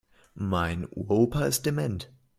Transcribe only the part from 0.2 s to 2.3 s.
Mein Uropa ist dement.